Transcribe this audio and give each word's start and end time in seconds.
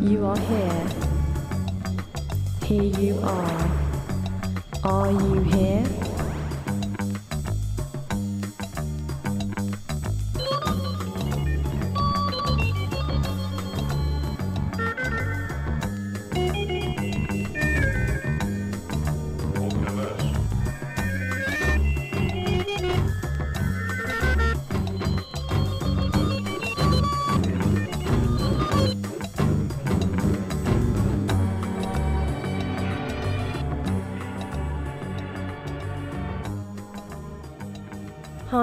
You 0.00 0.24
are 0.24 0.38
here. 0.38 0.88
Here 2.64 2.82
you 2.82 3.20
are. 3.20 3.70
Are 4.82 5.12
you 5.12 5.42
here? 5.42 6.09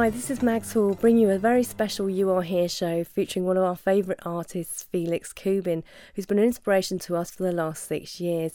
Hi, 0.07 0.11
this 0.11 0.31
is 0.31 0.41
Max 0.41 0.71
Hall, 0.71 0.93
bringing 0.93 1.23
you 1.23 1.31
a 1.31 1.37
very 1.37 1.63
special 1.63 2.09
You 2.09 2.31
Are 2.31 2.41
Here 2.41 2.69
show 2.69 3.03
featuring 3.03 3.45
one 3.45 3.57
of 3.57 3.63
our 3.65 3.75
favourite 3.75 4.21
artists, 4.25 4.83
Felix 4.83 5.33
Kubin, 5.33 5.83
who's 6.15 6.25
been 6.25 6.37
an 6.39 6.45
inspiration 6.45 6.97
to 6.99 7.17
us 7.17 7.31
for 7.31 7.43
the 7.43 7.51
last 7.51 7.83
six 7.83 8.21
years. 8.21 8.53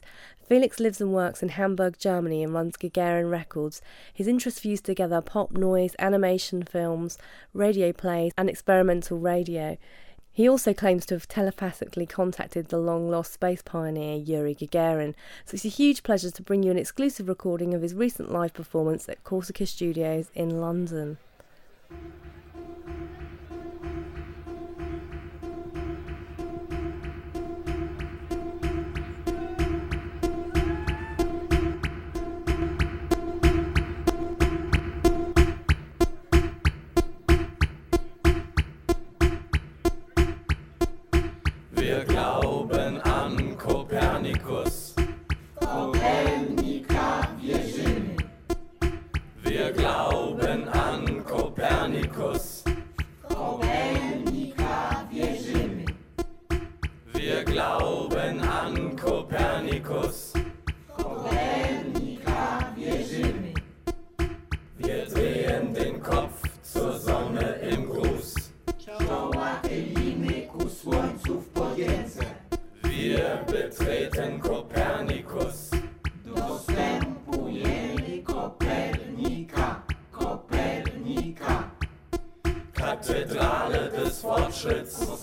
Felix 0.49 0.81
lives 0.81 0.99
and 0.99 1.13
works 1.13 1.43
in 1.43 1.51
Hamburg, 1.51 1.99
Germany, 1.99 2.43
and 2.43 2.55
runs 2.55 2.79
Gagarin 2.79 3.31
Records. 3.31 3.83
His 4.15 4.27
interests 4.27 4.61
fuse 4.61 4.81
together 4.81 5.21
pop 5.21 5.53
noise, 5.53 5.95
animation 5.99 6.63
films, 6.63 7.19
radio 7.53 7.93
plays, 7.93 8.33
and 8.39 8.49
experimental 8.49 9.19
radio. 9.19 9.77
He 10.33 10.49
also 10.49 10.73
claims 10.73 11.05
to 11.05 11.17
have 11.17 11.29
telepathically 11.29 12.07
contacted 12.07 12.69
the 12.69 12.79
long 12.79 13.11
lost 13.11 13.35
space 13.35 13.61
pioneer 13.61 14.17
Yuri 14.17 14.55
Gagarin, 14.55 15.15
so 15.45 15.57
it's 15.57 15.67
a 15.67 15.69
huge 15.69 16.03
pleasure 16.03 16.31
to 16.31 16.43
bring 16.43 16.63
you 16.63 16.71
an 16.71 16.79
exclusive 16.79 17.29
recording 17.29 17.75
of 17.75 17.83
his 17.83 17.93
recent 17.93 18.33
live 18.33 18.55
performance 18.55 19.07
at 19.07 19.23
Corsica 19.23 19.67
Studios 19.67 20.31
in 20.35 20.59
London. 20.59 21.19
Wir 41.75 42.05
glauben 42.05 43.01
an 43.03 43.59
Kopernikus. 43.59 44.95
Wir 49.43 49.73
glauben 49.73 50.12
Kathedrale 84.23 85.22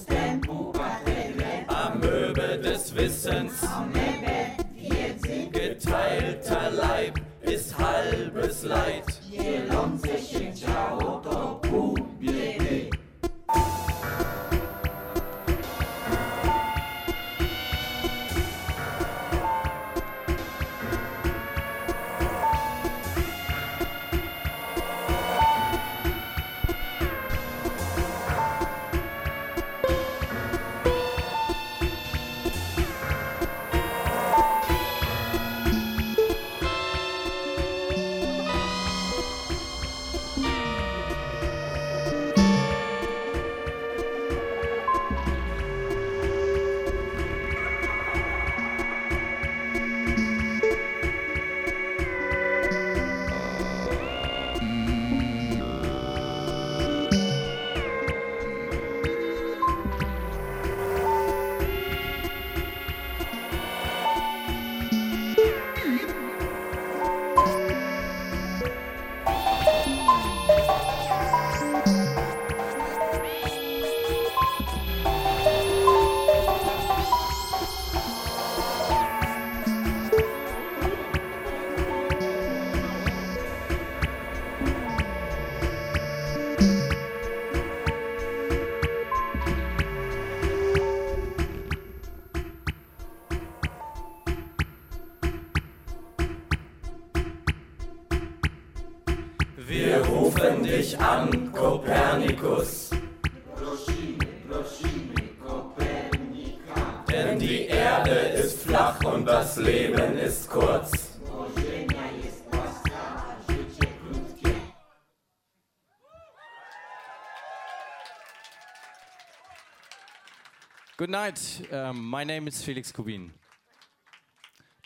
Good 121.10 121.14
night. 121.14 121.62
Um, 121.72 122.08
my 122.08 122.24
name 122.24 122.48
is 122.48 122.62
Felix 122.62 122.92
Kubin. 122.92 123.32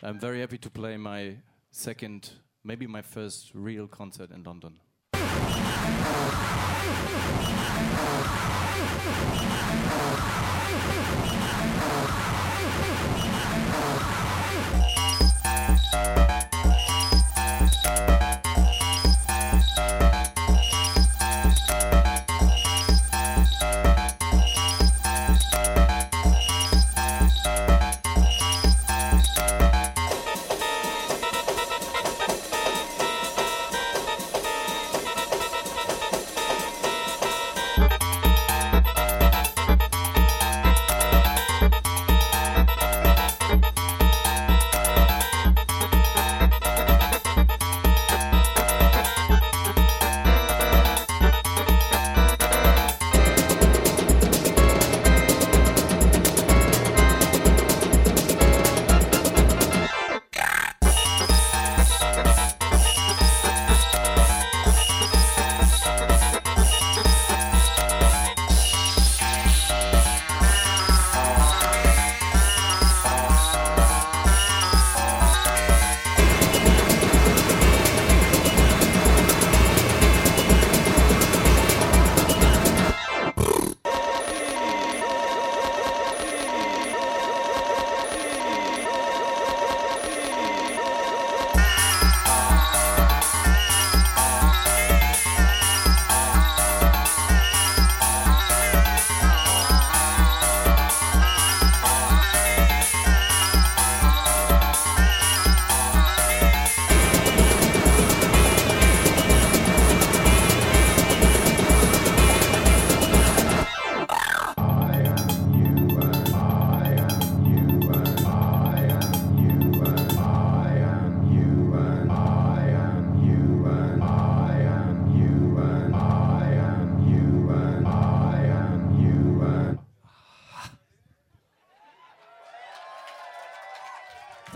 I'm 0.01 0.21
very 0.21 0.39
happy 0.39 0.57
to 0.59 0.69
play 0.69 0.95
my 0.95 1.35
second, 1.69 2.29
maybe 2.63 2.87
my 2.87 3.01
first 3.01 3.51
real 3.53 3.89
concert 3.89 4.31
in 4.31 4.41
London. 4.41 4.79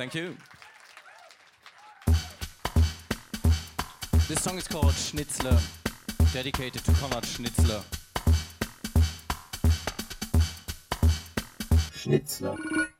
Thank 0.09 0.23
you. 0.23 0.37
This 4.29 4.41
song 4.41 4.57
is 4.57 4.65
called 4.65 4.93
Schnitzler, 4.93 5.59
dedicated 6.31 6.85
to 6.85 6.91
Konrad 6.93 7.23
Schnitzler. 7.23 7.83
Schnitzler. 11.91 12.96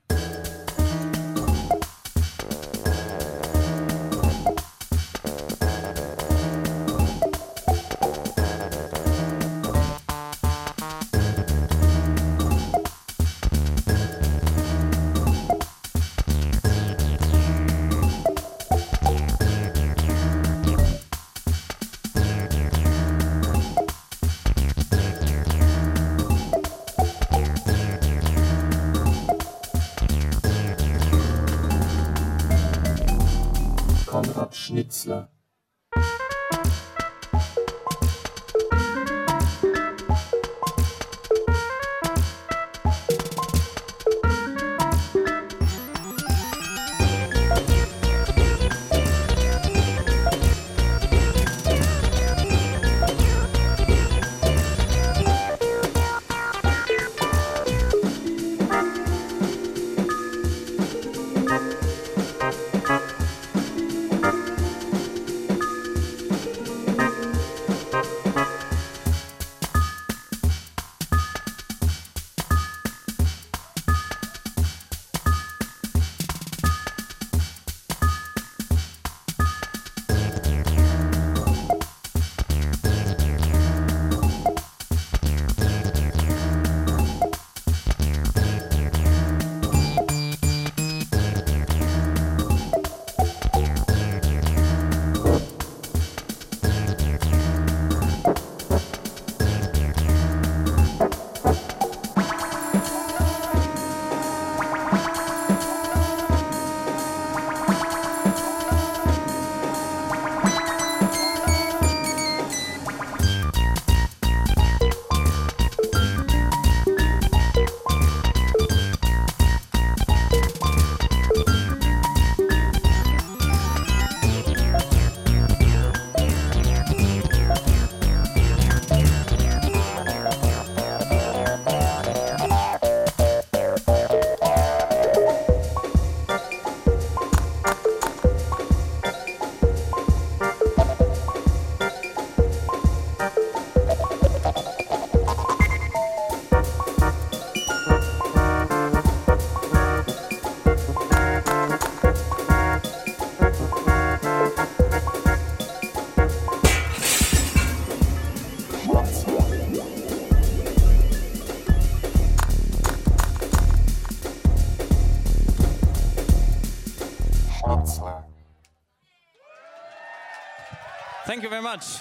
Thank 171.37 171.43
you 171.43 171.49
very 171.51 171.61
much. 171.61 171.99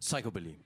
Psychobilly. 0.00 0.56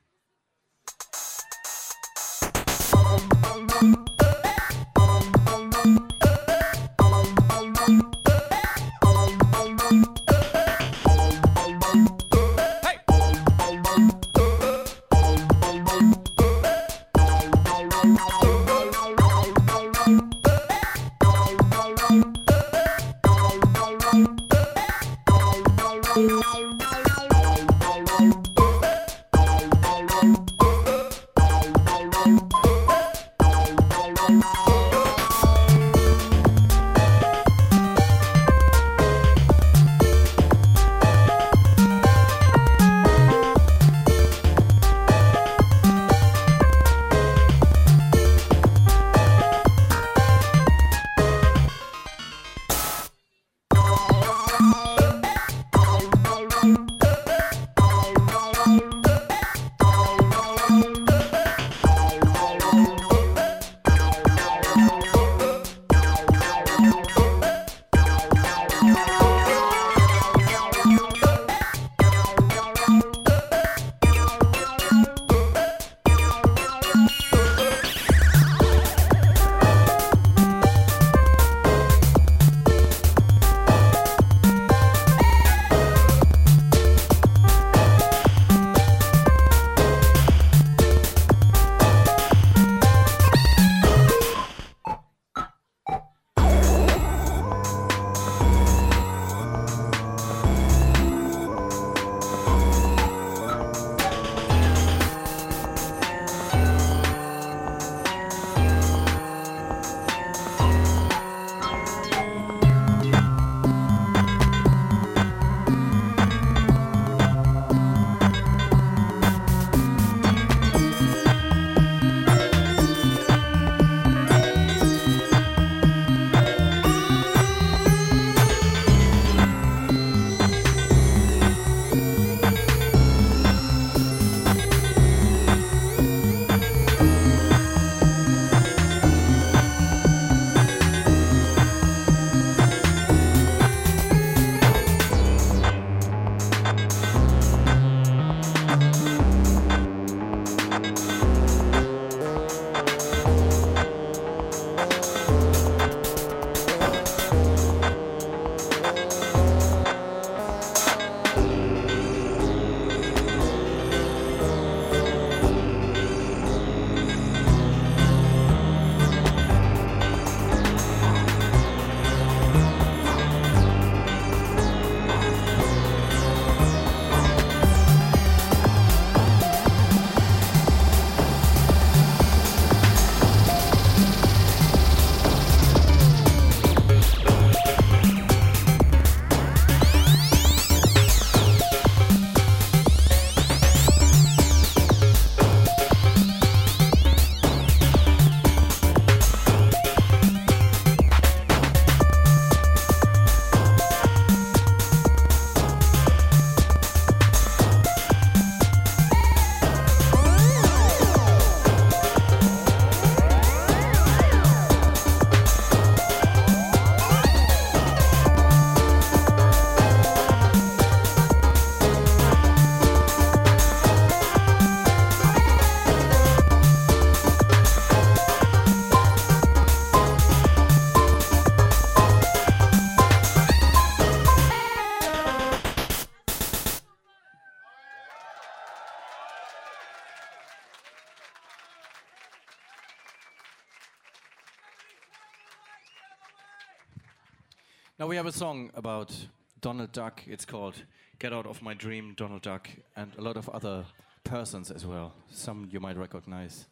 Now 247.98 248.06
we 248.06 248.14
have 248.14 248.26
a 248.26 248.32
song 248.32 248.70
about 248.74 249.12
Donald 249.60 249.90
Duck. 249.90 250.22
It's 250.28 250.44
called 250.44 250.84
Get 251.18 251.32
Out 251.32 251.46
of 251.46 251.60
My 251.62 251.74
Dream, 251.74 252.14
Donald 252.16 252.42
Duck, 252.42 252.70
and 252.94 253.10
a 253.18 253.20
lot 253.20 253.36
of 253.36 253.48
other 253.48 253.86
persons 254.22 254.70
as 254.70 254.86
well. 254.86 255.12
Some 255.32 255.68
you 255.72 255.80
might 255.80 255.96
recognize, 255.96 256.68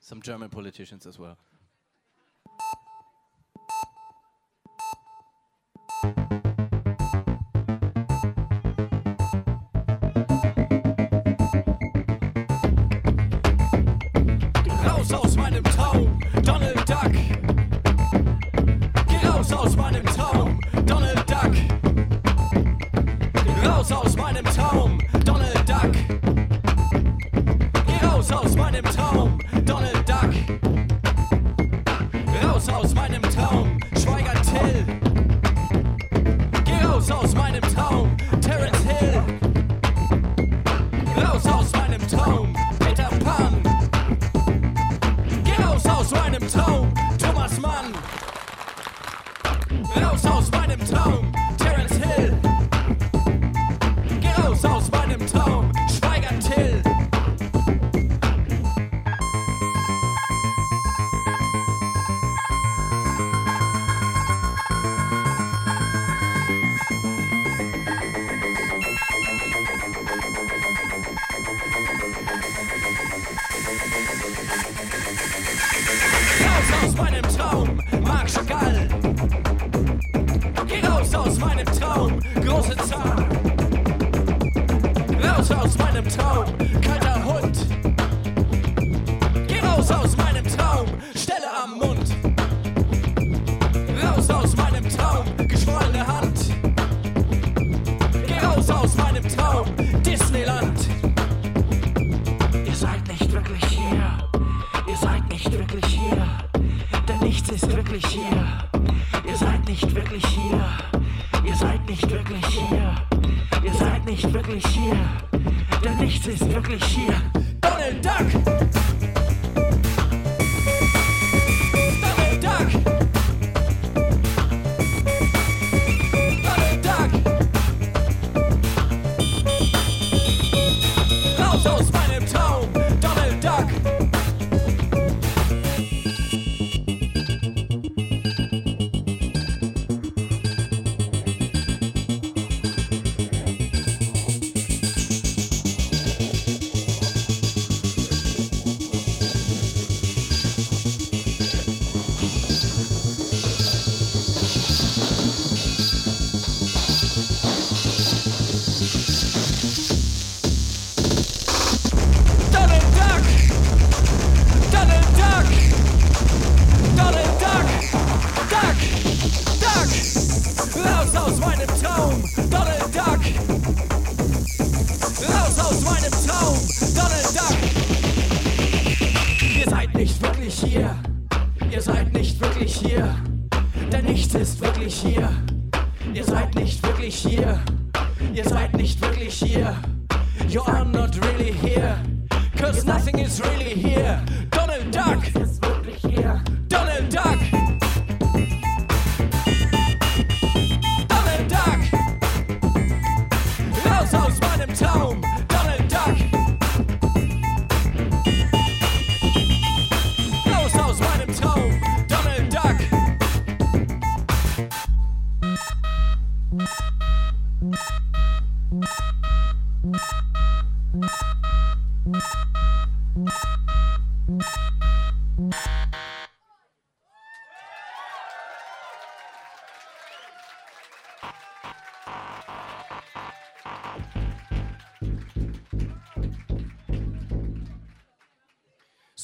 some 0.00 0.20
German 0.20 0.48
politicians 0.48 1.06
as 1.06 1.16
well. 1.16 1.38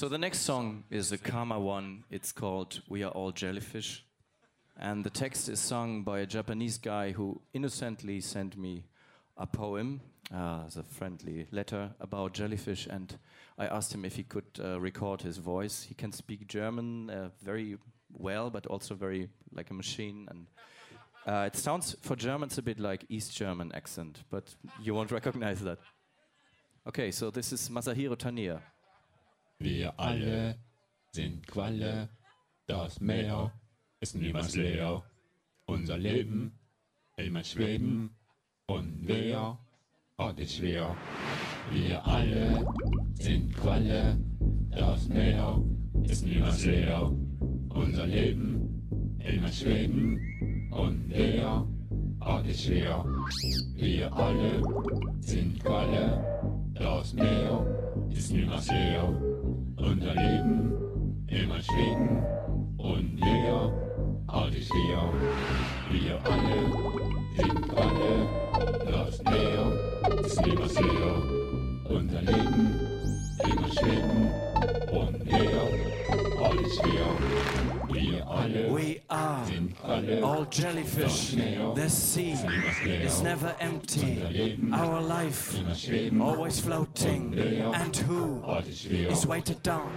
So 0.08 0.12
the 0.12 0.16
next 0.16 0.40
song 0.40 0.84
is 0.88 1.12
a 1.12 1.18
Karma 1.18 1.60
one. 1.60 2.04
It's 2.10 2.32
called 2.32 2.80
We 2.88 3.02
Are 3.02 3.10
All 3.10 3.30
Jellyfish. 3.30 4.06
And 4.78 5.04
the 5.04 5.10
text 5.10 5.50
is 5.50 5.60
sung 5.60 6.02
by 6.02 6.20
a 6.20 6.26
Japanese 6.26 6.78
guy 6.78 7.12
who 7.12 7.42
innocently 7.52 8.22
sent 8.22 8.56
me 8.56 8.86
a 9.36 9.46
poem 9.46 10.00
uh, 10.34 10.60
as 10.66 10.78
a 10.78 10.82
friendly 10.82 11.46
letter 11.52 11.90
about 12.00 12.32
jellyfish. 12.32 12.86
And 12.86 13.18
I 13.58 13.66
asked 13.66 13.92
him 13.92 14.06
if 14.06 14.16
he 14.16 14.22
could 14.22 14.46
uh, 14.58 14.80
record 14.80 15.20
his 15.20 15.36
voice. 15.36 15.82
He 15.82 15.94
can 15.94 16.12
speak 16.12 16.48
German 16.48 17.10
uh, 17.10 17.28
very 17.42 17.76
well, 18.10 18.48
but 18.48 18.66
also 18.66 18.94
very 18.94 19.28
like 19.52 19.68
a 19.68 19.74
machine. 19.74 20.26
And 20.30 20.46
uh, 21.26 21.44
it 21.48 21.56
sounds 21.56 21.96
for 22.00 22.16
Germans 22.16 22.56
a 22.56 22.62
bit 22.62 22.80
like 22.80 23.04
East 23.10 23.36
German 23.36 23.72
accent, 23.74 24.22
but 24.30 24.54
you 24.80 24.94
won't 24.94 25.10
recognize 25.20 25.60
that. 25.60 25.80
Okay, 26.86 27.10
so 27.10 27.30
this 27.30 27.52
is 27.52 27.68
Masahiro 27.68 28.16
Taniya. 28.16 28.62
Wir 29.60 29.98
alle 29.98 30.56
sind 31.10 31.44
Qualle, 31.48 32.10
das 32.68 33.00
Meer 33.00 33.52
ist 33.98 34.14
niemals 34.14 34.54
leer. 34.54 35.02
Unser 35.66 35.98
Leben 35.98 36.52
immer 37.16 37.42
schweben 37.42 38.14
und 38.68 39.00
wer 39.02 39.58
hat 40.16 40.38
es 40.38 40.54
schwer? 40.54 40.96
Wir 41.72 42.06
alle 42.06 42.68
sind 43.14 43.52
Qualle, 43.56 44.18
das 44.70 45.08
Meer 45.08 45.60
ist 46.04 46.24
niemals 46.24 46.64
leer. 46.64 47.12
Unser 47.70 48.06
Leben 48.06 49.18
immer 49.18 49.50
schweben 49.50 50.70
und 50.70 51.08
der 51.08 51.66
hat 52.20 52.46
es 52.46 52.62
schwer. 52.62 53.04
Wir 53.74 54.12
alle 54.12 54.62
sind 55.20 55.58
Qualle, 55.64 56.70
das 56.74 57.12
Meer 57.12 58.06
ist 58.08 58.32
niemals 58.32 58.70
leer 58.70 59.37
unser 59.78 60.14
Leben 60.14 61.26
immer 61.28 61.60
schweben 61.60 62.22
und 62.78 63.14
näher, 63.14 63.72
halt 64.30 64.54
ich 64.54 64.68
sehe. 64.68 64.98
Wir 65.90 66.18
alle 66.24 66.58
sind 67.36 67.76
alle, 67.76 68.26
das 68.90 69.22
näher 69.22 70.20
ist 70.20 70.46
immer 70.46 70.68
sehr. 70.68 71.22
Unser 71.88 72.22
Leben 72.22 72.80
immer 73.44 73.68
schweben 73.68 74.30
und 74.92 75.24
näher, 75.24 75.68
halt 76.40 76.60
ich 76.60 76.74
sehe. 76.74 77.77
Alle 77.98 78.70
We 78.70 79.00
are 79.10 79.44
all 80.22 80.44
jellyfish. 80.50 81.34
The 81.74 81.88
sea 81.88 82.32
is 82.86 83.22
never 83.22 83.54
empty. 83.60 84.58
Our 84.72 85.00
life 85.00 85.58
always 86.20 86.60
floating. 86.60 87.38
And 87.74 87.96
who 87.96 88.42
is 88.42 88.46
hat 88.46 88.68
es 88.68 88.80
schwer. 88.80 89.10
is 89.10 89.26
weighted 89.26 89.62
down? 89.62 89.90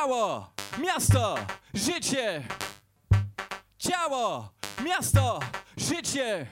Ciało, 0.00 0.52
miasto, 0.78 1.34
życie. 1.74 2.42
Ciało, 3.78 4.50
miasto, 4.84 5.40
życie. 5.76 6.46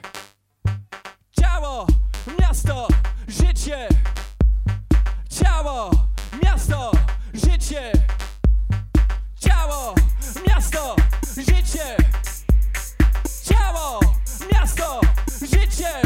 Ciało, 1.41 1.87
miasto, 2.39 2.87
życie. 3.27 3.87
Ciało, 5.29 5.91
miasto, 6.43 6.91
życie. 7.33 7.91
Ciało, 9.39 9.95
miasto, 10.47 10.95
życie. 11.37 11.97
Ciało, 13.45 13.99
miasto, 14.51 15.01
życie. 15.41 16.01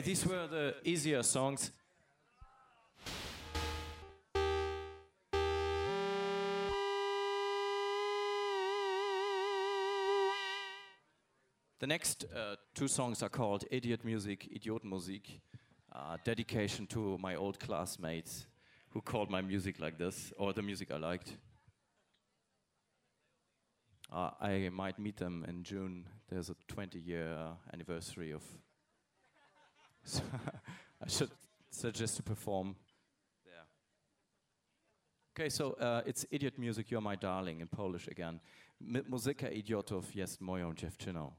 These 0.00 0.26
were 0.26 0.46
the 0.46 0.74
easier 0.84 1.22
songs. 1.24 1.72
The 11.80 11.86
next 11.86 12.24
uh, 12.24 12.56
two 12.74 12.86
songs 12.86 13.22
are 13.22 13.28
called 13.28 13.64
Idiot 13.70 14.04
Music, 14.04 14.48
Idiotmusik, 14.54 15.40
uh, 15.92 16.16
dedication 16.24 16.86
to 16.88 17.18
my 17.18 17.34
old 17.34 17.58
classmates 17.58 18.46
who 18.90 19.00
called 19.00 19.30
my 19.30 19.40
music 19.40 19.80
like 19.80 19.98
this, 19.98 20.32
or 20.38 20.52
the 20.52 20.62
music 20.62 20.92
I 20.92 20.98
liked. 20.98 21.36
Uh, 24.12 24.30
I 24.40 24.70
might 24.72 24.98
meet 24.98 25.16
them 25.16 25.44
in 25.48 25.64
June. 25.64 26.06
There's 26.28 26.50
a 26.50 26.56
20 26.68 27.00
year 27.00 27.36
anniversary 27.72 28.32
of. 28.32 28.42
So 30.04 30.22
I 31.04 31.08
should 31.08 31.30
suggest 31.70 32.16
to 32.16 32.22
perform 32.22 32.76
there. 33.44 33.66
Okay, 35.36 35.48
so 35.50 35.72
uh, 35.72 36.02
it's 36.06 36.26
Idiot 36.30 36.58
Music, 36.58 36.90
You're 36.90 37.02
My 37.02 37.16
Darling 37.16 37.60
in 37.60 37.68
Polish 37.68 38.08
again. 38.08 38.40
Muzyka 39.08 39.48
idiotów 39.48 40.14
jest 40.14 40.40
moją 40.40 40.74
dziewczyną. 40.74 41.32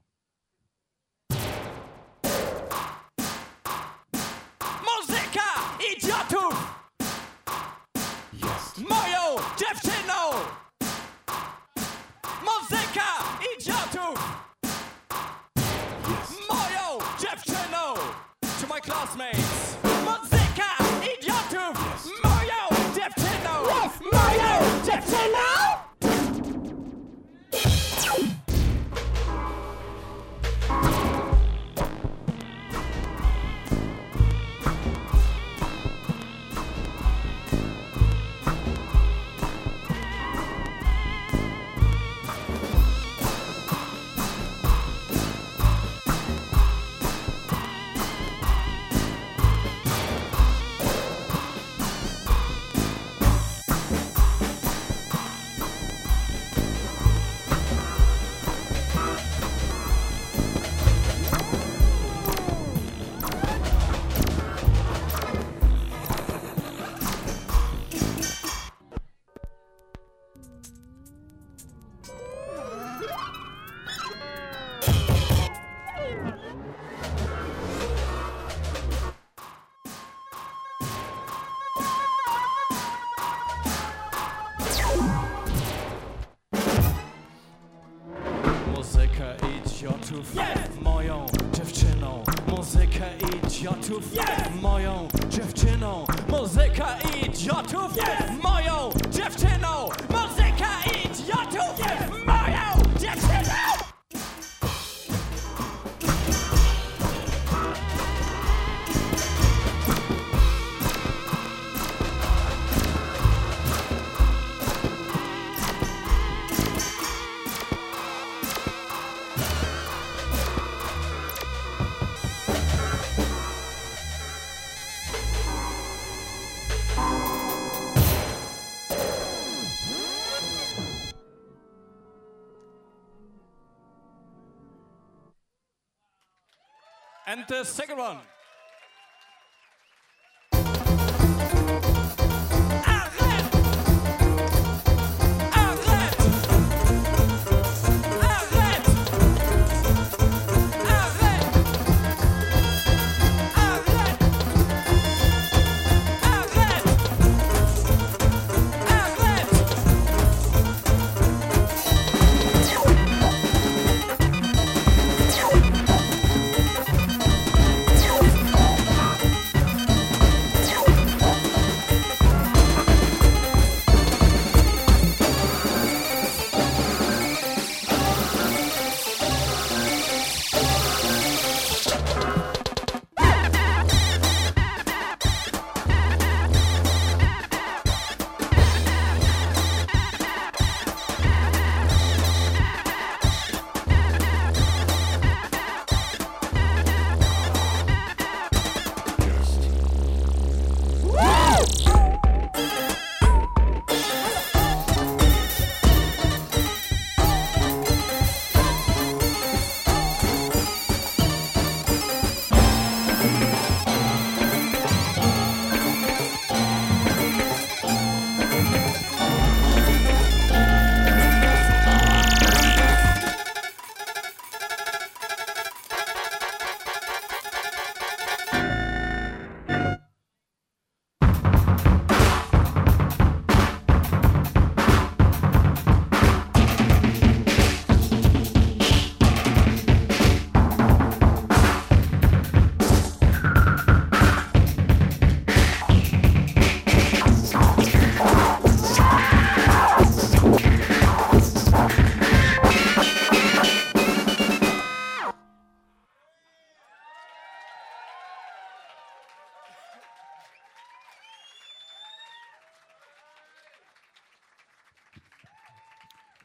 The 137.50 137.64
second 137.64 137.98
one. 137.98 138.19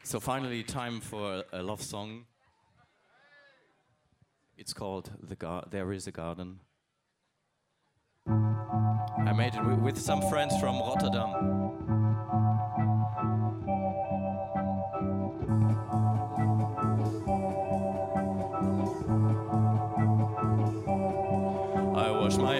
So 0.06 0.20
finally, 0.20 0.62
time 0.62 1.00
for 1.00 1.42
a 1.52 1.64
love 1.64 1.82
song. 1.82 2.26
It's 4.56 4.72
called 4.72 5.10
"The 5.20 5.34
Gar- 5.34 5.64
There 5.68 5.92
Is 5.92 6.06
a 6.06 6.12
Garden." 6.12 6.60
I 8.28 9.32
made 9.36 9.56
it 9.56 9.64
with 9.82 9.98
some 9.98 10.22
friends 10.30 10.56
from 10.60 10.78
Rotterdam. 10.78 11.95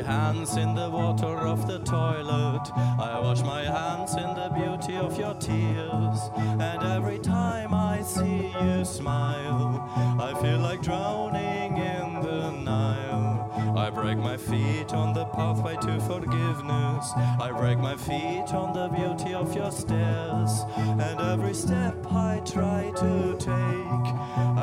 Hands 0.06 0.56
in 0.56 0.74
the 0.74 0.88
water 0.88 1.36
of 1.52 1.66
the 1.66 1.80
toilet. 1.80 2.70
I 2.98 3.18
wash 3.20 3.42
my 3.42 3.62
hands 3.64 4.14
in 4.14 4.30
the 4.34 4.50
beauty 4.54 4.96
of 4.96 5.18
your 5.18 5.34
tears. 5.34 6.18
And 6.36 6.82
every 6.82 7.18
time 7.18 7.74
I 7.74 8.02
see 8.02 8.52
you 8.62 8.84
smile, 8.84 9.84
I 10.20 10.32
feel 10.40 10.60
like 10.60 10.80
drowning 10.80 11.76
in 11.76 12.22
the 12.22 12.52
Nile. 12.52 13.74
I 13.76 13.90
break 13.90 14.18
my 14.18 14.36
feet 14.36 14.92
on 14.94 15.12
the 15.12 15.24
pathway 15.26 15.76
to 15.76 16.00
forgiveness. 16.00 17.12
I 17.40 17.52
break 17.56 17.78
my 17.78 17.96
feet 17.96 18.54
on 18.54 18.72
the 18.72 18.88
beauty 18.88 19.34
of 19.34 19.54
your 19.56 19.72
stairs. 19.72 20.52
And 20.76 21.20
every 21.20 21.54
step 21.54 21.96
I 22.12 22.40
try 22.44 22.92
to 22.96 23.36
take, 23.38 24.06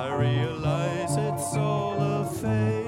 I 0.04 0.16
realize 0.18 1.18
it's 1.18 1.56
all 1.58 1.96
a 2.00 2.26
fake. 2.26 2.83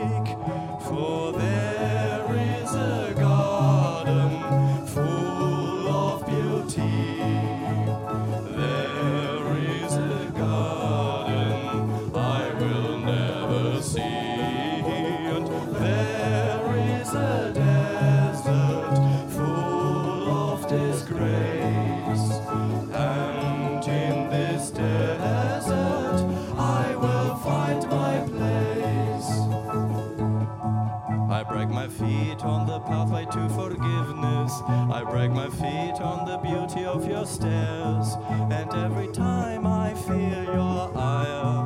I 31.66 31.68
break 31.68 31.74
my 31.74 31.88
feet 31.88 32.44
on 32.44 32.68
the 32.68 32.80
pathway 32.82 33.26
to 33.26 33.50
forgiveness. 33.50 34.54
I 34.70 35.04
break 35.04 35.32
my 35.32 35.50
feet 35.50 36.00
on 36.00 36.28
the 36.28 36.38
beauty 36.38 36.86
of 36.86 37.08
your 37.08 37.26
stairs. 37.26 38.16
And 38.52 38.72
every 38.72 39.08
time 39.08 39.66
I 39.66 39.96
feel 39.96 40.44
your 40.44 40.96
ire, 40.96 41.58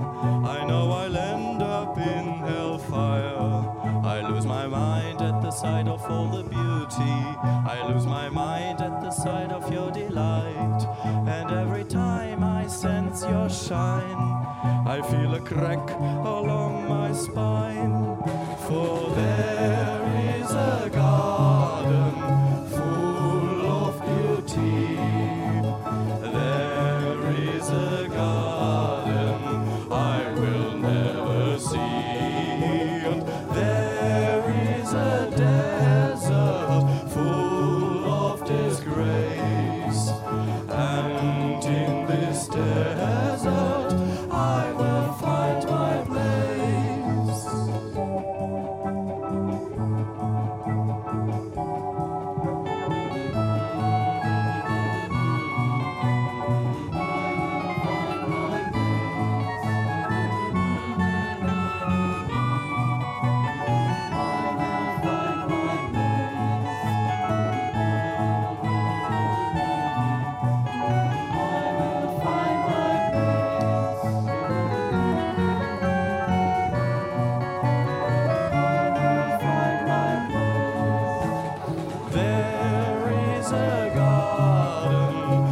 I 0.48 0.66
know 0.66 0.90
I'll 0.92 1.18
end 1.18 1.62
up 1.62 1.98
in 1.98 2.26
hellfire. 2.48 4.06
I 4.06 4.26
lose 4.30 4.46
my 4.46 4.68
mind 4.68 5.22
at 5.22 5.42
the 5.42 5.52
sight 5.52 5.90
of 5.90 6.02
all 6.10 6.30
the 6.30 6.44
beauty. 6.44 7.18
I 7.68 7.86
lose 7.92 8.06
my 8.06 8.30
mind 8.30 8.80
at 8.80 9.02
the 9.02 9.12
sight 9.12 9.52
of 9.52 9.70
your 9.70 9.92
delight. 9.92 10.82
And 11.28 11.52
every 11.52 11.84
time 11.84 12.42
I 12.42 12.68
sense 12.68 13.24
your 13.24 13.50
shine, 13.50 14.49
I 14.64 15.02
feel 15.10 15.36
a 15.36 15.40
crack 15.40 15.90
along 16.26 16.90
my 16.90 17.14
spine. 17.14 18.18
For 18.68 19.12
there 19.16 20.42
is 20.42 20.52
a 20.52 20.90
garden 20.94 21.09
a 83.52 83.90
garden 83.96 85.49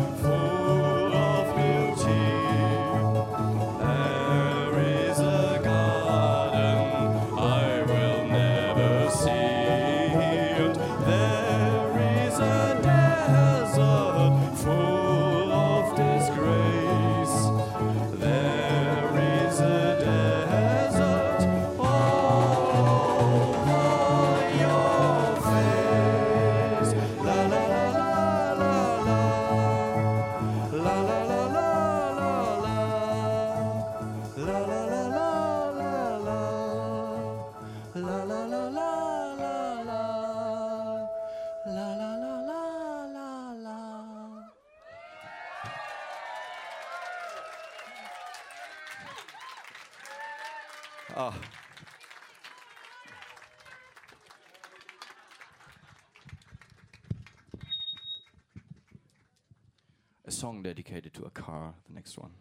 dedicated 60.68 61.14
to 61.14 61.24
a 61.24 61.30
car, 61.30 61.76
the 61.88 61.94
next 61.94 62.18
one. 62.18 62.32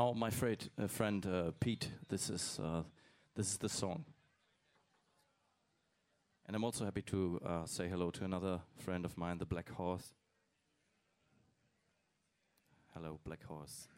Now, 0.00 0.14
my 0.14 0.30
friend, 0.30 0.70
uh, 0.82 0.86
friend 0.86 1.26
uh, 1.26 1.50
Pete, 1.60 1.90
this 2.08 2.30
is 2.30 2.58
uh, 2.58 2.84
this 3.36 3.48
is 3.48 3.58
the 3.58 3.68
song. 3.68 4.06
And 6.46 6.56
I'm 6.56 6.64
also 6.64 6.86
happy 6.86 7.02
to 7.02 7.38
uh, 7.44 7.66
say 7.66 7.86
hello 7.86 8.10
to 8.12 8.24
another 8.24 8.60
friend 8.78 9.04
of 9.04 9.18
mine, 9.18 9.36
the 9.36 9.44
Black 9.44 9.68
Horse. 9.68 10.14
Hello, 12.94 13.20
Black 13.26 13.44
Horse. 13.44 13.88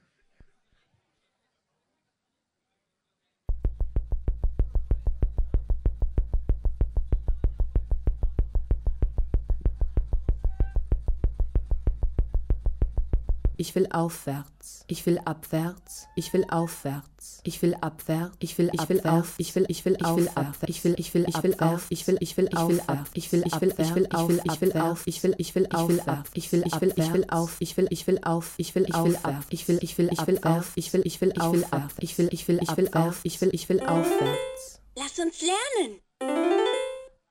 Ich 13.63 13.77
will 13.77 13.87
aufwärts. 13.93 14.85
Ich 14.89 15.07
will 15.07 15.21
abwärts. 15.25 16.09
Ich 16.17 16.33
will 16.33 16.45
aufwärts. 16.51 17.41
Ich 17.45 17.63
will 17.63 17.77
abwärts. 17.81 18.35
Ich 18.41 18.59
will 18.59 18.69
ich 18.73 18.89
will 18.89 19.01
auf. 19.07 19.35
Ich 19.39 19.55
will 19.55 19.67
ich 19.69 19.85
will 19.85 19.97
ich 20.01 20.17
will 20.17 20.29
ab. 20.35 20.57
Ich 20.67 20.85
will 20.85 20.97
ich 20.99 21.15
will 21.15 21.27
ich 21.29 21.43
will 21.45 21.55
auf. 21.61 21.87
Ich 21.89 22.09
will 22.09 22.17
ich 22.19 22.37
will 22.37 22.49
ich 22.51 22.59
will 22.69 22.81
ab. 22.89 23.07
Ich 23.15 23.31
will 23.31 23.45
ich 23.47 23.61
will 23.61 23.73
ich 23.79 23.95
will 23.95 24.09
auf. 24.11 24.33
Ich 24.43 24.61
will 24.61 24.73
auf. 24.73 25.07
Ich 25.07 25.23
will 25.23 25.37
ich 25.39 25.55
will 25.55 25.69
ich 25.71 25.89
will 25.89 26.01
ab. 26.09 26.27
Ich 26.35 26.53
will 26.53 26.65
ich 26.67 26.81
will 26.81 26.93
ich 26.97 27.15
will 27.15 27.25
auf. 27.31 27.57
Ich 27.61 27.77
will 27.77 27.87
ich 27.89 28.07
will 28.09 28.19
auf. 28.25 28.55
Ich 28.59 28.75
will 28.75 28.87
ich 28.89 29.05
will 29.05 29.17
ab. 29.23 29.45
Ich 29.51 29.69
will 29.69 29.79
ich 29.81 29.97
will 29.97 30.11
ich 30.11 30.27
will 30.27 30.39
auf. 30.43 30.73
Ich 30.75 30.93
will 30.93 31.03
ich 31.05 31.21
will 31.21 31.33
ich 31.33 31.53
will 31.53 31.65
ab. 31.71 31.93
Ich 32.01 32.19
will 32.19 32.29
ich 32.33 32.49
will 32.49 32.59
ich 32.61 32.77
will 32.77 32.89
auf. 32.95 33.21
Ich 33.23 33.41
will 33.41 33.51
ich 33.53 33.69
will 33.69 33.81
aufwärts. 33.81 34.81
Lass 34.97 35.17
uns 35.21 35.41
lernen. 35.41 36.01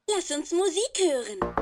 Lass 0.07 0.31
uns 0.31 0.51
Musik 0.51 0.95
hören. 0.97 1.60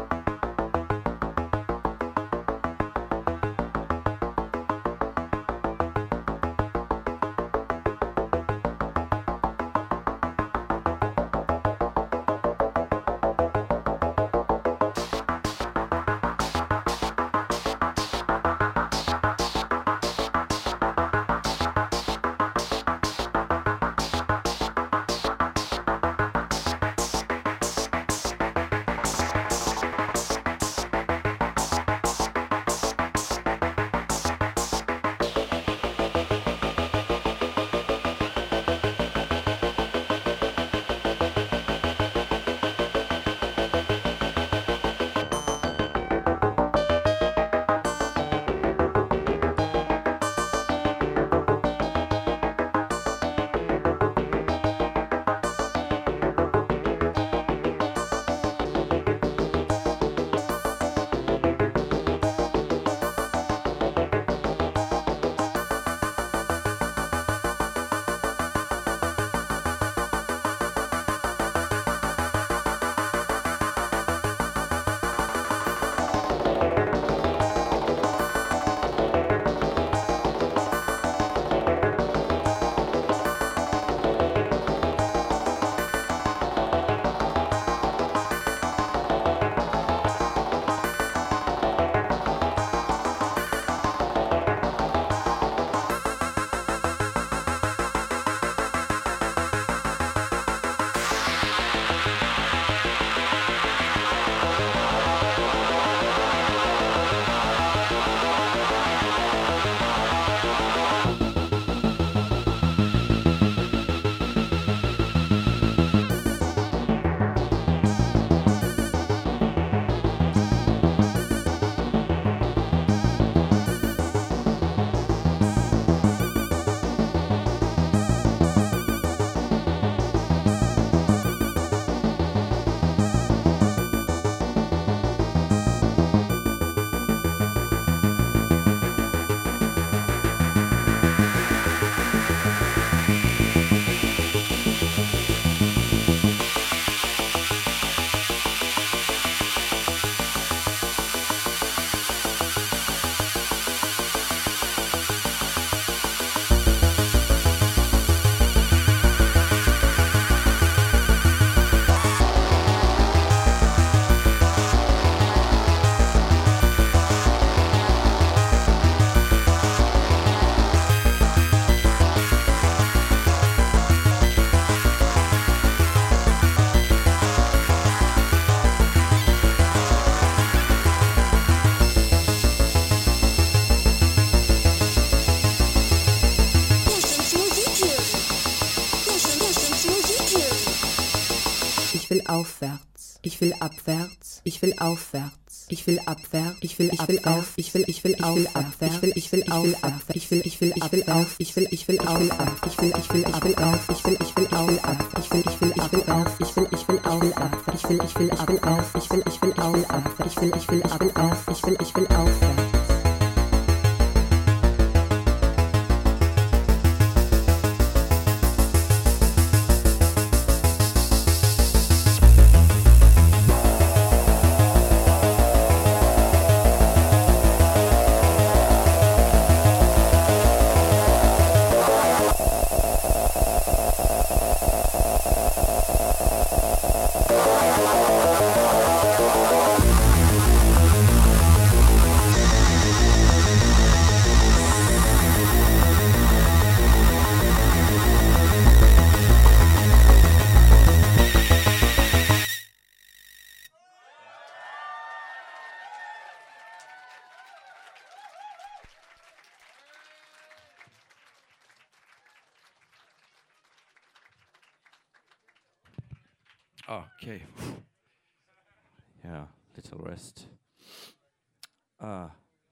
Ich 193.22 193.42
will 193.42 193.54
abwärts. 193.60 194.42
Ich 194.46 194.62
will 194.62 194.74
aufwärts. 194.80 195.66
Ich 195.68 195.86
will 195.88 196.00
abwärts. 196.06 196.58
Ich 196.62 196.80
will 196.80 196.90
ich 196.94 197.08
will 197.08 197.20
auf. 197.26 197.54
Ich 197.58 197.74
will 197.74 197.84
ich 197.88 198.04
will 198.04 198.16
ich 198.18 198.24
will 198.24 198.48
abwärts. 198.54 198.96
Ich 198.96 199.02
will 199.02 199.12
ich 199.16 199.32
will 199.32 199.44
auf. 199.52 199.66
Ich 200.10 200.32
will 200.32 200.42
ich 200.46 200.62
will 200.62 200.74
ich 200.76 200.92
will 200.92 201.04
auf. 201.10 201.36
Ich 201.38 201.56
will 201.58 201.68
ich 201.72 201.88
will 201.88 202.00
auf. 202.00 202.22
Ich 202.66 202.82
will 202.82 202.94
ich 202.98 203.14
will 203.14 203.26
ich 203.28 203.44
will 203.44 203.56
auf. 203.56 203.90
Ich 203.90 204.06
will 204.06 204.18
ich 204.22 204.36
will 204.38 204.48
auf. 204.54 204.80
Ich 205.20 205.36
will 205.36 205.48
ich 205.48 205.62
will 205.62 205.74
ich 205.76 205.92
will 205.92 206.04
auf. 206.10 206.40
Ich 206.40 206.56
will 206.56 206.70
ich 206.72 206.88
will 206.88 207.00
auf. 207.10 207.30
Ich 207.74 207.90
will 207.90 208.00
ich 208.06 208.16
will 208.16 208.32
ich 208.32 208.48
will 208.48 208.60
auf. 208.64 208.96
Ich 208.96 209.10
will 209.12 209.24
ich 209.28 209.42
will 209.42 209.54
auf. 209.60 209.86
Ich 210.26 210.42
will 210.42 210.54
ich 210.56 210.70
will 210.70 210.82
ich 210.86 211.00
will 211.00 211.12
auf. 211.16 211.48
Ich 211.50 211.64
will 211.64 211.78
ich 211.82 211.96
will 211.96 212.08
aufwärts. 212.08 212.29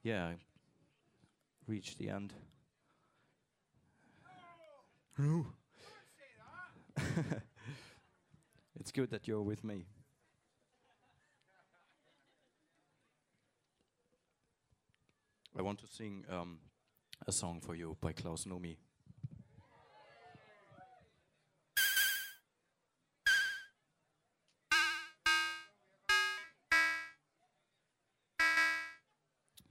Yeah. 0.08 0.32
Reach 1.68 1.98
the 1.98 2.10
end. 2.10 2.34
it's 8.80 8.92
good 8.94 9.12
that 9.12 9.28
you're 9.28 9.42
with 9.42 9.66
me. 9.66 9.86
I 15.58 15.62
want 15.62 15.80
to 15.80 15.88
sing 15.88 16.24
um, 16.32 16.60
a 17.28 17.34
song 17.34 17.60
for 17.60 17.76
you 17.76 17.98
by 18.00 18.14
Klaus 18.14 18.46
Nomi. 18.46 18.78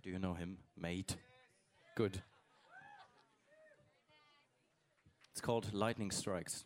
Do 0.06 0.12
you 0.12 0.20
know 0.20 0.34
him, 0.34 0.58
mate? 0.80 1.16
Good. 1.96 2.22
It's 5.32 5.40
called 5.40 5.74
Lightning 5.74 6.12
Strikes. 6.12 6.64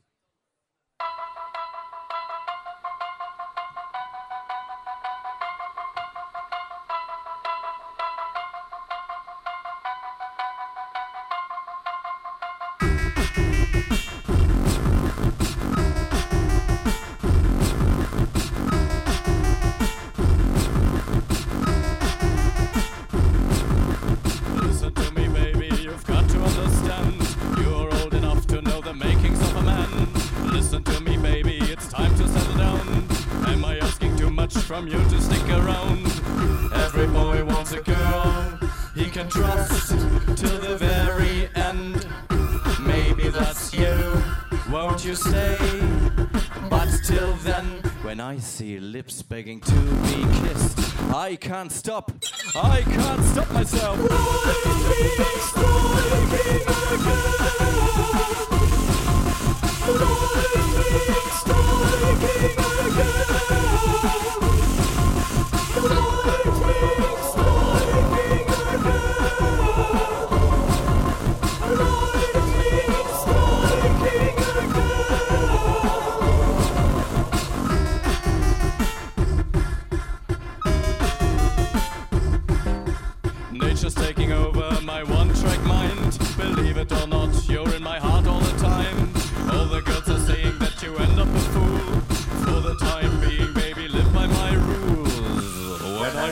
See 48.60 48.78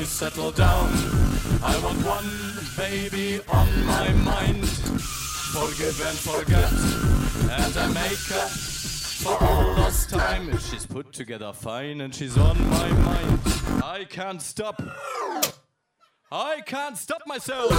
settle 0.09 0.51
down, 0.51 0.89
I 1.63 1.79
want 1.85 1.99
one 2.05 2.31
baby 2.77 3.41
on 3.49 3.87
my 3.87 4.11
mind. 4.25 4.67
Forgive 5.53 6.01
and 6.01 6.19
forget, 6.19 6.73
and 7.51 7.77
I 7.77 7.87
make 7.89 8.33
up 8.33 8.49
for 8.49 9.37
all 9.45 9.75
lost 9.75 10.11
time. 10.11 10.59
She's 10.59 10.87
put 10.87 11.13
together 11.13 11.53
fine 11.53 12.01
and 12.01 12.15
she's 12.15 12.39
on 12.39 12.59
my 12.71 12.89
mind. 12.89 13.41
I 13.85 14.07
can't 14.09 14.41
stop. 14.41 14.81
I 16.33 16.63
can't 16.65 16.97
stop 16.97 17.23
myself. 17.27 17.71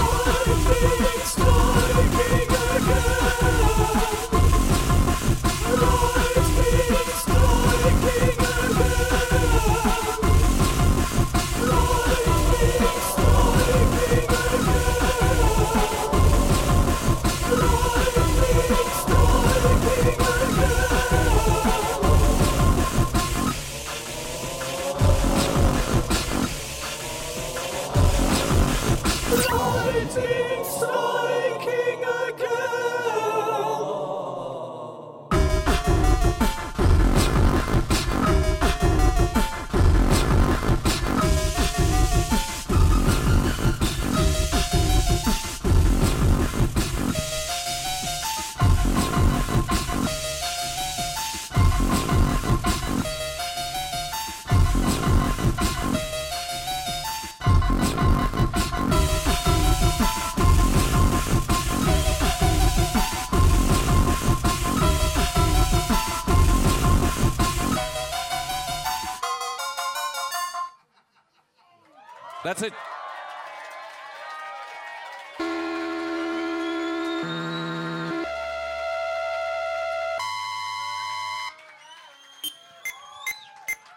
That's 72.42 72.62
it. 72.62 72.74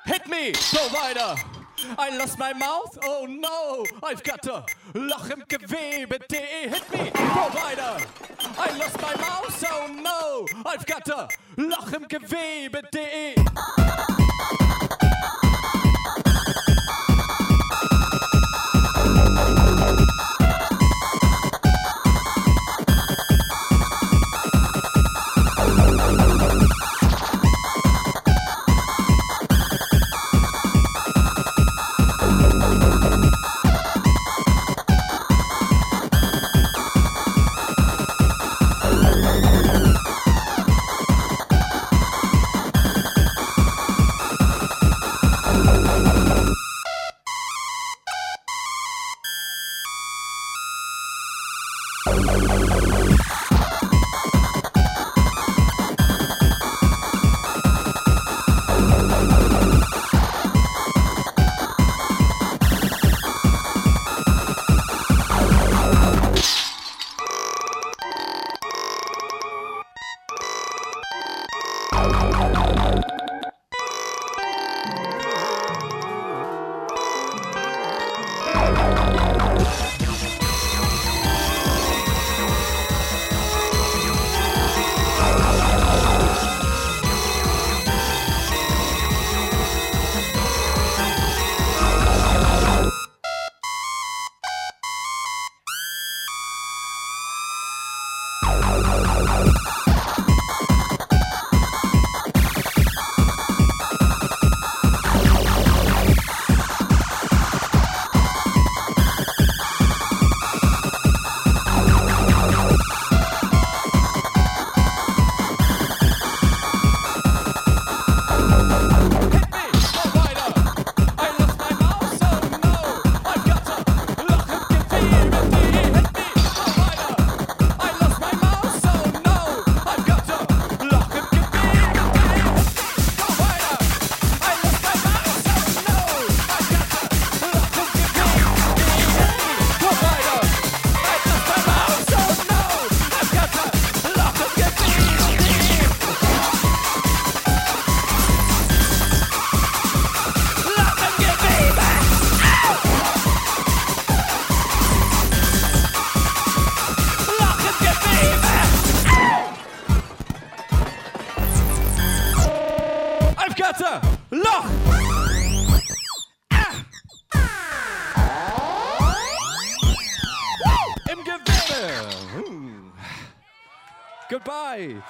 Hit 0.07 0.27
me, 0.29 0.53
provider! 0.53 1.37
I 1.97 2.17
lost 2.19 2.39
my 2.39 2.53
mouth? 2.53 2.99
Oh 3.05 3.27
no! 3.29 3.85
I've 4.03 4.25
got 4.25 4.45
a 4.47 4.65
Loch 4.95 5.31
im 5.31 5.45
Gewebe.de. 5.49 6.69
Hit 6.69 6.93
me, 6.93 7.11
provider! 7.13 8.05
I 8.59 8.77
lost 8.77 9.01
my 9.01 9.15
mouth? 9.15 9.65
Oh 9.71 9.87
no! 9.87 10.63
I've 10.69 10.85
got 10.85 11.09
a 11.09 11.29
Loch 11.57 11.93
im 11.93 12.09
Gewebe.de. 12.09 13.82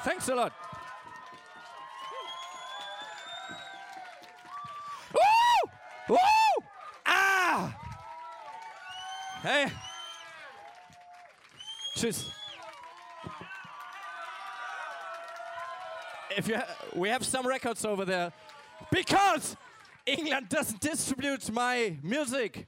Thanks 0.05 0.29
a 0.29 0.35
lot! 0.35 0.53
Woo! 5.14 5.70
Woo! 6.09 6.64
Ah! 7.07 7.77
Hey! 9.43 9.66
Tschüss! 11.97 12.33
if 16.37 16.49
you 16.49 16.57
ha- 16.57 16.66
we 16.95 17.09
have 17.09 17.25
some 17.25 17.47
records 17.47 17.85
over 17.85 18.05
there 18.05 18.33
because 18.91 19.57
England 20.07 20.49
doesn't 20.49 20.81
distribute 20.81 21.51
my 21.53 21.97
music. 22.03 22.66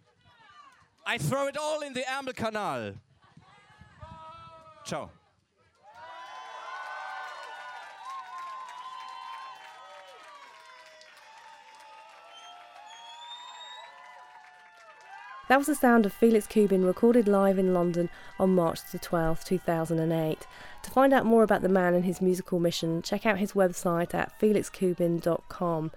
I 1.07 1.19
throw 1.19 1.47
it 1.49 1.57
all 1.57 1.81
in 1.81 1.93
the 1.93 2.03
Ärmelkanal. 2.03 2.95
Ciao. 4.85 5.11
That 15.49 15.59
was 15.59 15.67
the 15.67 15.75
sound 15.75 16.07
of 16.07 16.13
Felix 16.13 16.47
Kubin 16.47 16.87
recorded 16.87 17.29
live 17.29 17.59
in 17.59 17.75
London 17.75 18.09
on 18.39 18.55
March 18.55 18.81
the 18.91 18.99
12th, 18.99 19.45
2008. 19.45 20.47
To 20.83 20.91
find 20.91 21.13
out 21.13 21.27
more 21.27 21.43
about 21.43 21.61
the 21.61 21.69
man 21.69 21.93
and 21.93 22.05
his 22.05 22.23
musical 22.23 22.59
mission, 22.59 23.03
check 23.03 23.27
out 23.27 23.39
his 23.39 23.53
website 23.53 24.15
at 24.15 24.39
felixkubin.com. 24.41 25.91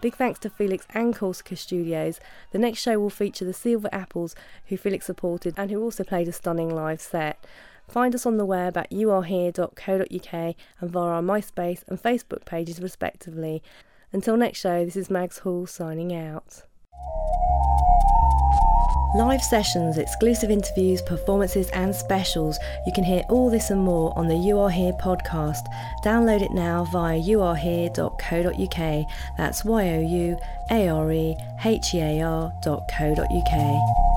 Big 0.00 0.14
thanks 0.16 0.38
to 0.40 0.50
Felix 0.50 0.86
and 0.94 1.14
Corsica 1.14 1.56
Studios. 1.56 2.18
The 2.52 2.58
next 2.58 2.80
show 2.80 2.98
will 2.98 3.10
feature 3.10 3.44
the 3.44 3.52
Silver 3.52 3.88
Apples, 3.92 4.34
who 4.66 4.76
Felix 4.76 5.06
supported 5.06 5.54
and 5.56 5.70
who 5.70 5.82
also 5.82 6.02
played 6.02 6.28
a 6.28 6.32
stunning 6.32 6.74
live 6.74 7.00
set. 7.00 7.44
Find 7.88 8.14
us 8.14 8.24
on 8.24 8.38
the 8.38 8.46
web 8.46 8.76
at 8.76 8.90
youarehere.co.uk 8.90 10.56
and 10.80 10.90
via 10.90 11.10
our 11.10 11.22
MySpace 11.22 11.86
and 11.88 12.02
Facebook 12.02 12.46
pages 12.46 12.80
respectively. 12.80 13.62
Until 14.12 14.36
next 14.36 14.60
show, 14.60 14.84
this 14.84 14.96
is 14.96 15.10
Mags 15.10 15.38
Hall 15.38 15.66
signing 15.66 16.14
out. 16.14 16.62
Live 19.14 19.42
sessions, 19.44 19.96
exclusive 19.96 20.50
interviews, 20.50 21.00
performances, 21.00 21.70
and 21.70 21.94
specials. 21.94 22.58
You 22.84 22.92
can 22.92 23.04
hear 23.04 23.22
all 23.28 23.48
this 23.48 23.70
and 23.70 23.80
more 23.80 24.12
on 24.18 24.26
the 24.26 24.34
You 24.36 24.58
Are 24.58 24.70
Here 24.70 24.92
podcast. 24.92 25.64
Download 26.04 26.42
it 26.42 26.50
now 26.50 26.84
via 26.86 27.20
youarehere.co.uk. 27.20 29.06
That's 29.36 29.64
Y 29.64 29.88
O 29.88 30.00
U 30.00 30.36
A 30.72 30.88
R 30.88 31.12
E 31.12 31.36
H 31.64 31.94
E 31.94 32.00
A 32.00 32.22
R.co.uk. 32.22 34.13